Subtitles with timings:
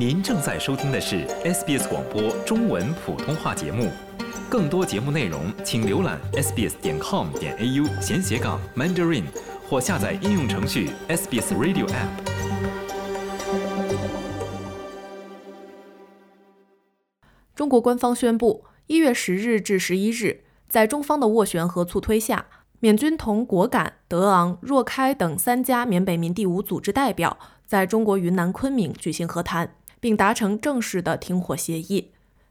[0.00, 3.90] 您正在收听的是 SBS 广播中文普通话节目，
[4.48, 9.24] 更多节目内容请浏览 sbs 点 com 点 au 闲斜杠 Mandarin
[9.68, 12.08] 或下载应用程序 SBS Radio App。
[17.54, 22.46] 中国官方宣布，一月十日至十一日，在中方的斡旋和促推下，
[22.78, 32.10] 缅军同果敢、德昂、若开等三家缅北民地武组织代表在中国云南昆明举行和谈，并达成正式的停火协议。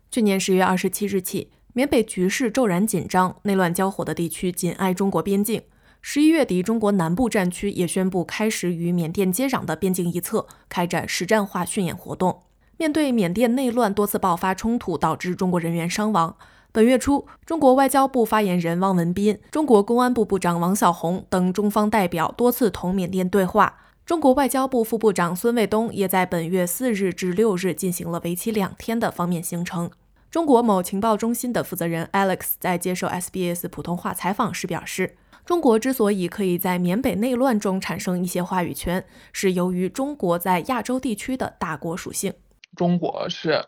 [0.09, 5.63] 去年十月二十七日起，缅北局势骤然紧张，内乱交火的地区紧挨中国边境。
[6.02, 12.43] 十一月底，中国南部战区也宣布开始与缅甸接壤的边境一侧开展实战化训演活动。
[12.77, 16.38] 面对缅甸内乱多次爆发冲突，导致中国人员伤亡。
[16.71, 23.76] 本月初，中国外交部发言人汪文斌、中国公安部部长王小洪等中方代表多次同缅甸对话。
[24.10, 29.91] 中国外交部副部长孙卫东也在本月四日至六日进行了为期两天的方面行程。
[30.32, 35.15] 中国某情报中心的负责人 Alex 在接受 SBS 普通话采访时表示，
[35.46, 42.34] 中国之所以可以在缅北内乱中产生一些话语权，是由于中国在亚洲地区的大国属性。
[42.76, 43.63] 中国是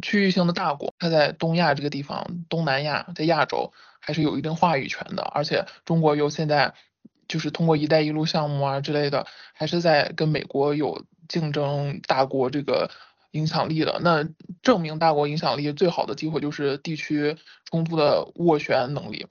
[0.00, 5.22] 区域性的大国，它在东亚这个地方，东南亚在亚洲还是有一定话语权的。
[5.34, 6.72] 而且中国又现在
[7.28, 12.90] 就是通过“一带一路”项目啊之类的，还是在跟美国有竞争大国这个
[13.32, 14.00] 影响力的。
[14.02, 14.26] 那
[14.62, 19.26] 证明大国影响力最好的机会就是地区冲突的斡旋能力。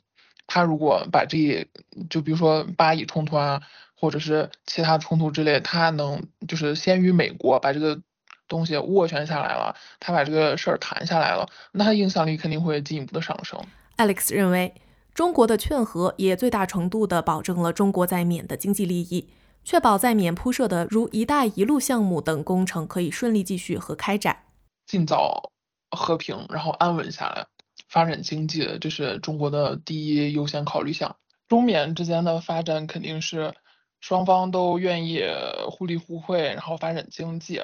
[0.48, 1.68] 他如果把这
[2.10, 3.62] 就比如说巴以冲突啊，
[3.96, 8.02] 或者是其他冲突之类，他能就是先于美国把这个。
[8.50, 13.60] 东西斡旋下来了，他把这个事儿谈下来了，那他影响力肯定会进一步的上升。
[13.98, 14.72] Alex 认为，
[15.14, 19.30] 中国的劝和也最大程度地保证了中国在缅的经济利益，
[19.64, 24.46] 确保在缅铺设的如“一带一路”项目等工程可以顺利继续和开展，
[24.88, 25.52] 尽早
[25.92, 27.46] 和平，然后安稳下来，
[27.90, 31.16] 发展经济，这是中国的第一优先考虑项。
[31.48, 33.54] 中缅之间的发展肯定是
[34.00, 35.22] 双方都愿意
[35.70, 37.62] 互利互惠，然后发展经济。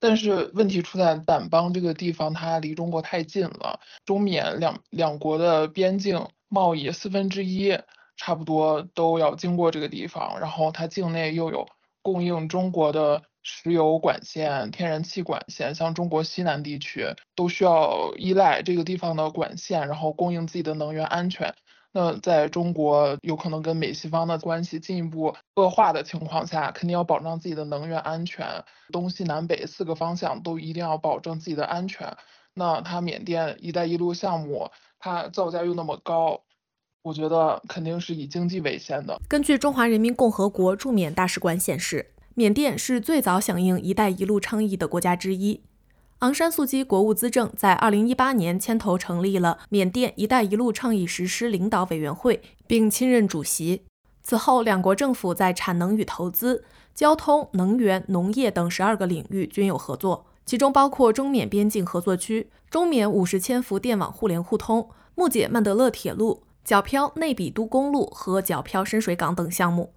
[0.00, 3.80] 但是问题出在掸邦这个地方，它离中国太近了。
[4.04, 7.78] 中缅两两国的边境贸易四分之一
[8.16, 11.66] 差不多都要经过这个地方，然后它境内又有
[12.02, 21.54] 供应中国的石油管线、天然气管线，像中国西南地区都需要依赖这个地方的管线，然后供应自己的能源安全。
[21.92, 32.16] 那在中国有可能跟美西方的关系进一步恶化的情况下，肯定要保障自己的能源安全，东西南北四个方向都一定要保证自己的安全。
[32.54, 36.42] 那它缅甸“一带一路”项目，它造价又那么高，
[37.02, 39.18] 我觉得肯定是以经济为先的。
[39.28, 45.62] 根据中华人民共和国驻缅大使馆显示，缅甸是最早响应“一带一路”倡议的国家之一。
[46.20, 53.82] 昂山素姬国务资政在2018年牵头成立了缅甸“一带一路”倡议实施领导委员会，并亲任主席。
[54.20, 69.92] 此后，两国政府在产能与投资、交通、能源、农业等十二个领域均有合作，其中包括中缅边境合作区、中缅五十千伏电网互联互通、木姐曼德勒铁路、皎漂内比都公路和皎漂深水港等项目。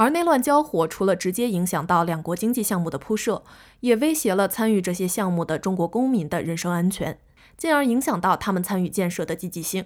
[0.00, 3.44] 而内乱交火除了直接影响到两国经济项目的铺设，
[3.80, 7.20] 也威胁了参与这些项目的中国公民的人身安全，
[7.58, 9.84] 进而影响到他们参与建设的积极性。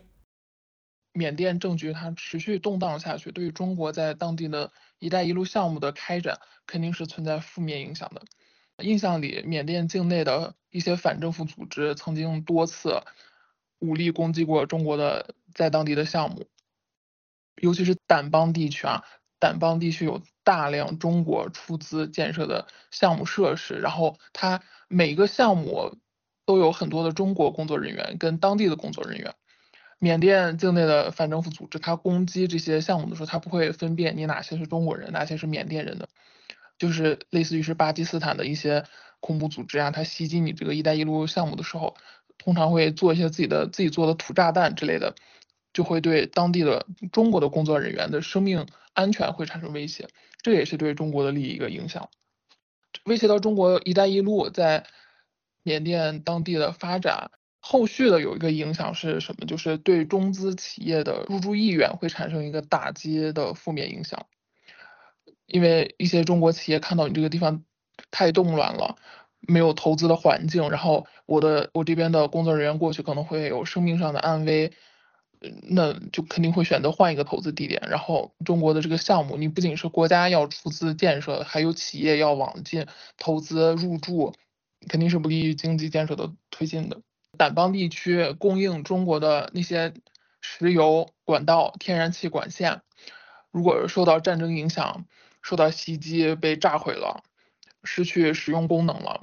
[1.15, 4.71] 缅甸政局它持续动荡下去，对中国在当地的
[5.01, 8.23] 一带一路项目的开展，肯定是存在负面影响的。
[8.85, 13.03] 印象里，缅甸境内的一些反政府组织曾经多次
[13.81, 16.47] 武力攻击过中国的在当地的项目，
[17.57, 19.03] 尤其是掸邦地区啊。
[19.45, 25.99] 掸邦地区有大量中国出资建设的项目设施，然后它每个项目
[26.47, 29.35] 都有很多的中国工作人员跟当地的工作人员。
[29.99, 36.09] 缅甸境内的反政府组织，它攻击这些项目的时候，它不会分辨你哪些是中国人，哪些是缅甸人的，
[36.79, 38.85] 就是类似于是巴基斯坦的一些
[39.21, 41.97] 恐怖组织啊，它袭击你这个“一带一路”项目的时候，
[42.39, 45.15] 通常会做一些自己的自己做的土炸弹之类的。
[45.75, 50.09] 就会对当地的中国的工作人员的生命安全会产生威胁，
[50.41, 52.09] 这也是对中国的利益一个影响，
[53.05, 54.87] 威胁到中国“一带一路”在
[55.63, 57.31] 缅甸当地的发展。
[57.67, 59.47] 后续的有一个影响是什么？
[59.47, 64.27] 就是对中资企业的入驻意愿会产生一个打击的负面影响，
[65.47, 67.65] 因为一些中国企业看到你这个地方
[68.11, 68.97] 太动乱了，
[69.41, 74.71] 没有投资的环境，然后我的我这边的工作人员过去可能会有生命上的安危。
[75.63, 77.83] 那就肯定会选择换一个投资地点。
[77.89, 82.87] 然后中国的这个项目，你不仅是国家要出资建设，还有企业要往进
[83.17, 84.35] 投资入驻，
[84.89, 87.01] 肯定是不利于经济建设的推进的。
[87.37, 89.93] 掸邦地区供应中国的那些
[90.41, 92.83] 石油管道、天然气管线，
[93.51, 95.05] 如果受到战争影响，
[95.43, 97.25] 受到袭击被炸毁了，
[97.83, 99.21] 失去使用功能了，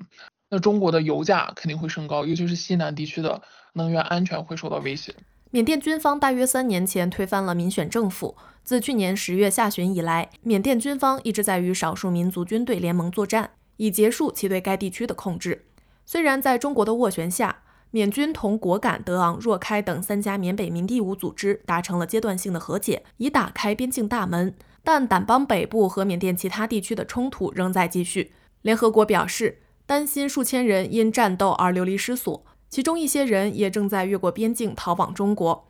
[0.50, 3.42] 那中国的油价肯定会升高，尤其是西南地区的
[3.74, 5.16] 能源安全会受到威胁。
[5.54, 15.66] 缅甸军方大约三年前推翻了民选政府，自去年十月下旬以来，缅甸军方一直在与少数民族军队联盟作战，以结束其对该地区的控制。
[16.06, 24.56] 虽然在中国的斡旋下，缅军同果敢、德昂、若开等三家缅北民地武组织达成了阶段性的和解，以打开边境大门，
[24.86, 28.32] 但掸邦北部和缅甸其他地区的冲突仍在继续。
[28.62, 35.68] 联合国表示，担心数千人因战斗而流离失所，其中一些人也正在越过边境逃往中国。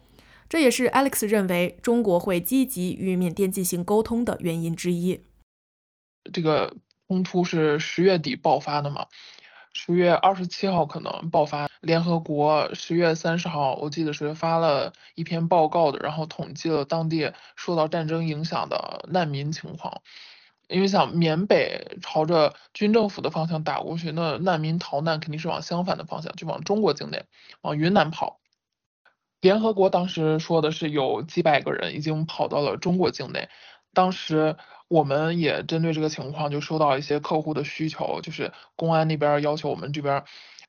[0.48, 5.22] 这也是 Alex 认为中国会积极与缅甸进行沟通的原因之一。
[6.32, 6.76] 这个
[7.08, 9.08] 冲突是十月底爆发的嘛？
[9.74, 11.70] 十月二十七号可能爆发。
[11.80, 20.02] 联合国十月三十号，我记得是发了一篇报告的，然后统计了当地受到战争影响的难民情况。
[20.72, 27.26] 因为像缅北朝着军政府的方向打过去，那难民逃难肯定是往相反的方向，就往中国境内，
[27.62, 28.40] 往云南跑。
[29.42, 33.50] 联合国当时说的是有几百个人已经跑到了中国境内。
[33.94, 34.56] 当时
[34.88, 40.24] 我们也针对这个情况，就收到一些客户的需求，就是公安那边要求我们这边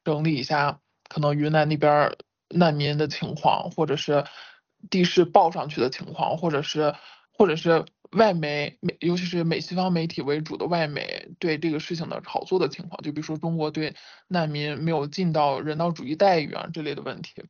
[0.05, 2.17] 整理一下，可能云南那边
[2.49, 4.25] 难民的情况，或者是
[4.91, 6.95] 地势报上去的情况，或者是
[7.37, 13.95] 或者是外媒，尤其是美西方媒体为主的外媒对这个事情的炒作的情况，就比如说中国对
[14.29, 17.45] 难民没有尽到人道主义待遇啊这类的问题。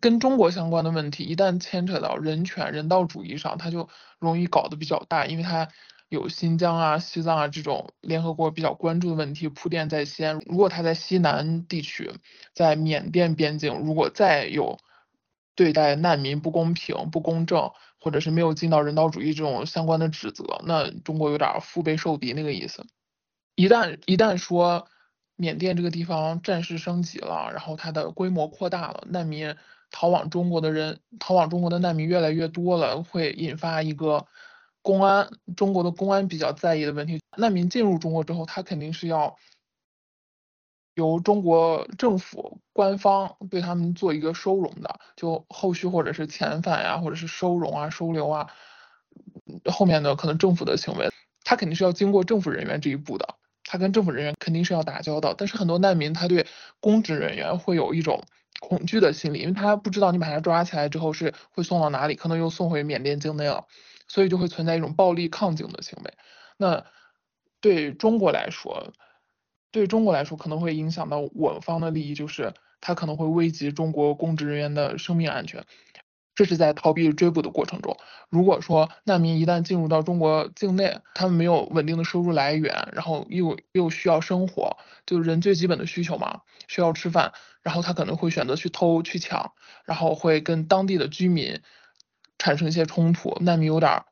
[0.00, 3.88] 跟中国相关的问题，一旦牵扯到人权、人道主义上，它就
[4.20, 5.68] 容易搞得比较大，因为它
[6.08, 10.38] 有新疆啊、西藏啊这种联合国比较关注的问题铺垫在先。
[10.46, 12.12] 如果它在西南地区，
[12.54, 14.78] 在缅甸边境，如果再有
[15.56, 22.84] 对待难民不公平、不公正，或者是没有尽到人道主义这种相关的指责，那中国有点腹背受敌那个意思。
[23.54, 24.88] 一旦一旦说。
[25.34, 29.56] 缅甸这个地方战事升级了，然后它的规模扩大了，难民
[29.90, 34.26] 逃往中国的人，逃往中国的难民越来越多了，会引发一个
[34.82, 37.20] 公安中国的公安比较在意的问题。
[37.36, 39.34] 难民进入中国之后，他肯定是要
[40.94, 48.50] 由中国政府官方对他们做一个收容的，就后续或者是遣返呀，或者是收容啊、收留啊，
[49.70, 51.10] 后面的可能政府的行为，
[51.44, 53.36] 他肯定是要经过政府人员这一步的。
[53.64, 56.46] 他跟政府人员肯定是要打交道，但是很多难民他对
[56.80, 58.22] 公职人员会有一种
[58.60, 63.66] 恐惧的心理，因为他不知道你把他抓起来之后是会送到哪里，可能又送回缅甸境内了，
[64.08, 66.12] 所以就会存在一种暴力抗警的行为。
[66.58, 66.84] 那
[67.60, 68.92] 对中国来说，
[69.72, 75.64] 对中国来说可能会影响到我方的利益，就是他可能会危及中国公职人员的生命安全。
[76.34, 77.94] 这是在逃避追捕的过程中。
[78.30, 89.52] 如果说难民一旦进入到中国境内，他们没有稳定的收入来源，然后又又需要生活，就是人最基本的需求嘛，需要吃饭，然后他可能会选择去偷去抢，
[89.84, 91.60] 然后会跟当地的居民
[92.38, 93.36] 产生一些冲突。
[93.42, 94.02] 难民有点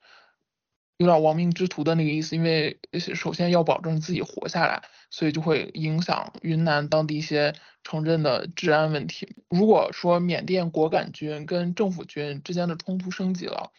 [1.00, 2.78] 有点亡命之徒的那个意思，因为
[3.14, 7.54] 首先要保证自己活下来，所以就会影响云南当地一些。
[7.82, 9.34] 城镇的治安问题。
[9.48, 13.72] 如果说缅甸果敢军跟政府军之间的冲突升级了，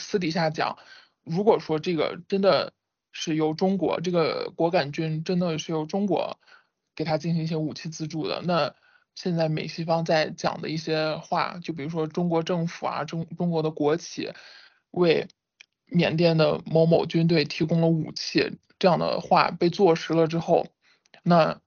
[0.00, 0.76] 私底下讲，
[1.22, 2.72] 如果说这个真的
[3.12, 6.36] 是由中国这个果敢军真的是由中国
[6.96, 8.74] 给他进行一些武器资助的，那
[9.14, 14.32] 现在美西方在讲的一些话，就比如说中国政府啊，中中国的国企
[14.90, 15.28] 为
[15.88, 20.66] 缅甸的某某军队提供了武器这样的话被坐实了之后，
[21.22, 21.60] 那。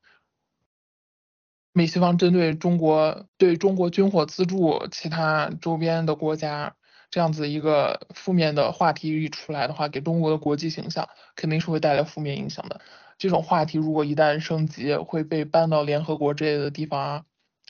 [1.73, 6.75] 美西方针对中国对中国军火资助其他周边的国家
[7.09, 12.81] 这样子一个负面的话题一出来的话，给中国的国际形象肯定是会带来负面影响的。
[13.17, 17.23] 这种话题如果一旦升级，会被搬到联合国之类的地方啊，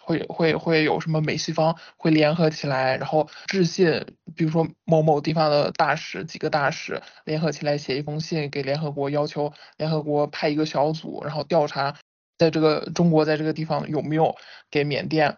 [0.04, 4.06] 会会会有什么美西方会联合起来，然后致信，
[4.36, 11.96] 比如说某某地方的大使几个大使联合起来写一封信给联合国，要求联合国派一个小组，然后调查。
[12.38, 14.36] 在这个中国，在这个地方有没有
[14.72, 15.38] 给缅甸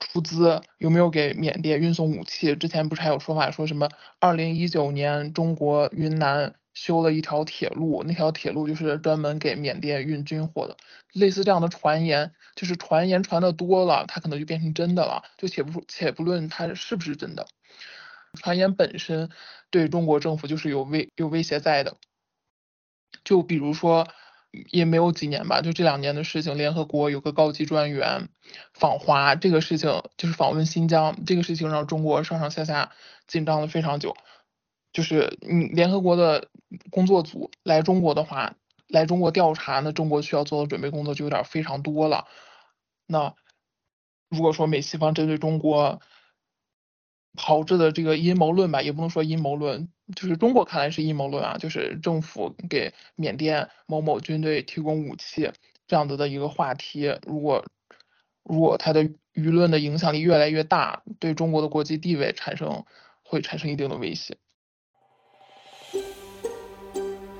[0.00, 0.60] 出资？
[0.76, 2.54] 有没有给缅甸运送武器？
[2.54, 3.88] 之前不是还有说法说什么？
[4.20, 10.76] 二零一九年中国云南修了一条铁路，那条铁路就是专门给缅甸运军火的。
[11.12, 15.24] 类似这样的传言，就是传言传的多了，它可能就变成真的了。
[15.38, 17.48] 就且不且不论它是不是真的，
[18.34, 19.30] 传言本身
[19.70, 21.96] 对中国政府就是有威有威胁在的。
[23.24, 24.06] 就比如说。
[24.70, 28.30] 也没有几年吧，就这两年的事情，联合国有个高级专员
[28.72, 32.90] 访华，这个事情就是访问新疆，这个事情让中国上上下下
[33.26, 34.16] 紧张了非常久。
[34.94, 36.48] 就是你联合国的
[36.90, 38.54] 工作组来中国的话，
[38.88, 42.26] 来中国调查，那中国需要做的准备工作就有点非常多了。
[43.06, 43.34] 那
[44.28, 46.00] 如果说美西方针对中国
[47.34, 55.52] 炮制的这个阴谋论吧，也不能说阴谋论，就是中国看来是阴谋论啊，就是政府给缅甸某某军队提供武器
[55.86, 57.64] 这样子的一个话题，如果
[58.42, 59.04] 如果它的
[59.34, 62.84] 舆论的影响力越来越大，对中国的国际地位产生
[63.22, 64.38] 会产生一定的威胁。